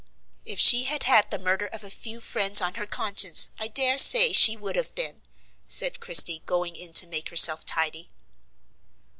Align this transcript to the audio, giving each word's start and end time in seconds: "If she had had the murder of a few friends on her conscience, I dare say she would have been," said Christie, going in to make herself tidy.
"If 0.45 0.59
she 0.59 0.85
had 0.85 1.03
had 1.03 1.29
the 1.29 1.37
murder 1.37 1.67
of 1.67 1.83
a 1.83 1.91
few 1.91 2.21
friends 2.21 2.59
on 2.59 2.73
her 2.73 2.87
conscience, 2.87 3.49
I 3.59 3.67
dare 3.67 3.99
say 3.99 4.33
she 4.33 4.57
would 4.57 4.75
have 4.75 4.95
been," 4.95 5.21
said 5.67 5.99
Christie, 5.99 6.41
going 6.47 6.75
in 6.75 6.91
to 6.93 7.05
make 7.05 7.29
herself 7.29 7.67
tidy. 7.67 8.09